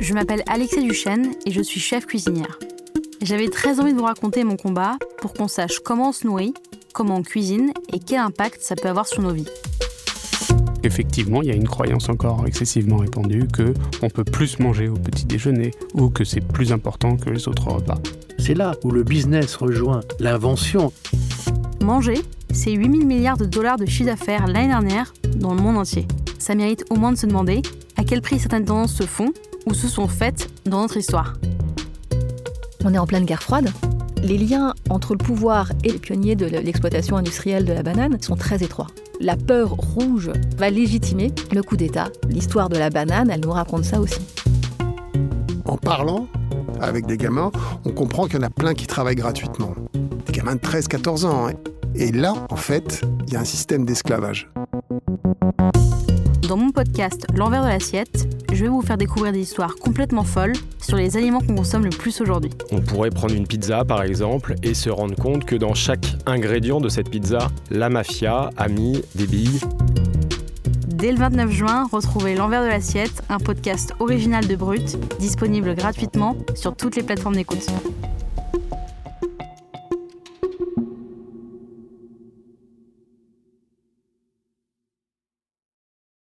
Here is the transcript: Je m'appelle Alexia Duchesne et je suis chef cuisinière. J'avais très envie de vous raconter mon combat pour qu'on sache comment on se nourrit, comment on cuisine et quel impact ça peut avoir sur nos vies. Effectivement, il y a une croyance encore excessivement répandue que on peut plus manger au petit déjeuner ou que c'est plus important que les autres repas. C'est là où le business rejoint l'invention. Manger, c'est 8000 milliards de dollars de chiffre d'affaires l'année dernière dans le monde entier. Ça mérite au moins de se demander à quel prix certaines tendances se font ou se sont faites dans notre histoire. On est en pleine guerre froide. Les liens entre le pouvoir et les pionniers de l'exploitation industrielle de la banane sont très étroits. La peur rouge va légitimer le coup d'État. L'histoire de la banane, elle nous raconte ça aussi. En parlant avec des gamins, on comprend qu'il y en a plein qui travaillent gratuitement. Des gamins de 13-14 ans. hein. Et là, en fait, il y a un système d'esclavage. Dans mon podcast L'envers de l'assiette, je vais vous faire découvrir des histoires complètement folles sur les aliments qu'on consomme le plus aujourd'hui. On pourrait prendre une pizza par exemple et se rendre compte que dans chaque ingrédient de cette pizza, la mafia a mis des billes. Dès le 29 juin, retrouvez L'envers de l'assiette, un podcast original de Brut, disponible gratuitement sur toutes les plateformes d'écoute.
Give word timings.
Je 0.00 0.12
m'appelle 0.12 0.42
Alexia 0.48 0.82
Duchesne 0.82 1.32
et 1.46 1.50
je 1.50 1.62
suis 1.62 1.80
chef 1.80 2.06
cuisinière. 2.06 2.58
J'avais 3.22 3.48
très 3.48 3.80
envie 3.80 3.92
de 3.92 3.98
vous 3.98 4.04
raconter 4.04 4.42
mon 4.44 4.56
combat 4.56 4.98
pour 5.18 5.32
qu'on 5.32 5.48
sache 5.48 5.78
comment 5.78 6.08
on 6.08 6.12
se 6.12 6.26
nourrit, 6.26 6.52
comment 6.92 7.16
on 7.16 7.22
cuisine 7.22 7.72
et 7.92 8.00
quel 8.00 8.18
impact 8.18 8.60
ça 8.60 8.74
peut 8.74 8.88
avoir 8.88 9.06
sur 9.06 9.22
nos 9.22 9.32
vies. 9.32 9.48
Effectivement, 10.82 11.42
il 11.42 11.48
y 11.48 11.52
a 11.52 11.54
une 11.54 11.68
croyance 11.68 12.08
encore 12.08 12.44
excessivement 12.46 12.98
répandue 12.98 13.46
que 13.46 13.72
on 14.02 14.10
peut 14.10 14.24
plus 14.24 14.58
manger 14.58 14.88
au 14.88 14.94
petit 14.94 15.24
déjeuner 15.24 15.70
ou 15.94 16.10
que 16.10 16.24
c'est 16.24 16.42
plus 16.42 16.72
important 16.72 17.16
que 17.16 17.30
les 17.30 17.48
autres 17.48 17.68
repas. 17.68 17.98
C'est 18.38 18.54
là 18.54 18.74
où 18.82 18.90
le 18.90 19.04
business 19.04 19.56
rejoint 19.56 20.00
l'invention. 20.18 20.92
Manger, 21.82 22.20
c'est 22.52 22.72
8000 22.72 23.06
milliards 23.06 23.38
de 23.38 23.46
dollars 23.46 23.78
de 23.78 23.86
chiffre 23.86 24.10
d'affaires 24.10 24.46
l'année 24.46 24.68
dernière 24.68 25.14
dans 25.36 25.54
le 25.54 25.62
monde 25.62 25.78
entier. 25.78 26.06
Ça 26.38 26.54
mérite 26.54 26.84
au 26.90 26.96
moins 26.96 27.12
de 27.12 27.16
se 27.16 27.26
demander 27.26 27.62
à 27.96 28.04
quel 28.04 28.20
prix 28.20 28.38
certaines 28.38 28.64
tendances 28.64 28.94
se 28.94 29.04
font 29.04 29.32
ou 29.66 29.74
se 29.74 29.88
sont 29.88 30.08
faites 30.08 30.48
dans 30.64 30.80
notre 30.80 30.96
histoire. 30.96 31.34
On 32.84 32.92
est 32.92 32.98
en 32.98 33.06
pleine 33.06 33.24
guerre 33.24 33.42
froide. 33.42 33.70
Les 34.22 34.38
liens 34.38 34.74
entre 34.90 35.12
le 35.14 35.18
pouvoir 35.18 35.70
et 35.84 35.90
les 35.92 35.98
pionniers 35.98 36.36
de 36.36 36.46
l'exploitation 36.46 37.16
industrielle 37.16 37.64
de 37.64 37.72
la 37.72 37.82
banane 37.82 38.20
sont 38.22 38.36
très 38.36 38.62
étroits. 38.62 38.86
La 39.20 39.36
peur 39.36 39.70
rouge 39.70 40.30
va 40.56 40.70
légitimer 40.70 41.32
le 41.52 41.62
coup 41.62 41.76
d'État. 41.76 42.08
L'histoire 42.28 42.68
de 42.68 42.76
la 42.76 42.90
banane, 42.90 43.30
elle 43.30 43.40
nous 43.40 43.50
raconte 43.52 43.84
ça 43.84 44.00
aussi. 44.00 44.20
En 45.64 45.76
parlant 45.76 46.26
avec 46.80 47.06
des 47.06 47.16
gamins, 47.16 47.52
on 47.84 47.90
comprend 47.90 48.26
qu'il 48.26 48.36
y 48.36 48.38
en 48.38 48.46
a 48.46 48.50
plein 48.50 48.74
qui 48.74 48.86
travaillent 48.86 49.14
gratuitement. 49.14 49.74
Des 50.26 50.32
gamins 50.32 50.56
de 50.56 50.60
13-14 50.60 51.26
ans. 51.26 51.48
hein. 51.48 51.52
Et 51.94 52.10
là, 52.10 52.34
en 52.50 52.56
fait, 52.56 53.02
il 53.26 53.32
y 53.32 53.36
a 53.36 53.40
un 53.40 53.44
système 53.44 53.84
d'esclavage. 53.84 54.50
Dans 56.48 56.56
mon 56.56 56.70
podcast 56.72 57.26
L'envers 57.34 57.62
de 57.62 57.68
l'assiette, 57.68 58.33
je 58.54 58.62
vais 58.62 58.70
vous 58.70 58.82
faire 58.82 58.96
découvrir 58.96 59.32
des 59.32 59.40
histoires 59.40 59.74
complètement 59.76 60.22
folles 60.22 60.52
sur 60.80 60.96
les 60.96 61.16
aliments 61.16 61.40
qu'on 61.40 61.56
consomme 61.56 61.84
le 61.84 61.90
plus 61.90 62.20
aujourd'hui. 62.20 62.50
On 62.70 62.80
pourrait 62.80 63.10
prendre 63.10 63.34
une 63.34 63.46
pizza 63.46 63.84
par 63.84 64.02
exemple 64.02 64.54
et 64.62 64.74
se 64.74 64.90
rendre 64.90 65.16
compte 65.16 65.44
que 65.44 65.56
dans 65.56 65.74
chaque 65.74 66.06
ingrédient 66.26 66.80
de 66.80 66.88
cette 66.88 67.10
pizza, 67.10 67.48
la 67.70 67.88
mafia 67.88 68.50
a 68.56 68.68
mis 68.68 69.02
des 69.14 69.26
billes. 69.26 69.60
Dès 70.86 71.10
le 71.10 71.18
29 71.18 71.50
juin, 71.50 71.88
retrouvez 71.90 72.34
L'envers 72.34 72.62
de 72.62 72.68
l'assiette, 72.68 73.22
un 73.28 73.38
podcast 73.38 73.92
original 73.98 74.46
de 74.46 74.56
Brut, 74.56 74.96
disponible 75.18 75.74
gratuitement 75.74 76.36
sur 76.54 76.76
toutes 76.76 76.96
les 76.96 77.02
plateformes 77.02 77.34
d'écoute. 77.34 77.66